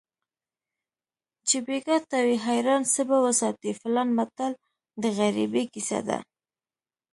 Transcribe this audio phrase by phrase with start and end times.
[1.47, 4.51] چې بیګا ته وي حیران څه به وساتي فیلان متل
[5.01, 6.17] د غریبۍ کیسه ده